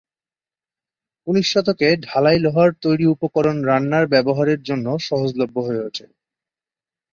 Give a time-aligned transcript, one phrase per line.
[1.27, 6.05] উনিশ শতকে ঢালাই লোহার তৈরি উপকরণ রান্নার ব্যবহারের জন্য সহজলভ্য হয়ে উঠে।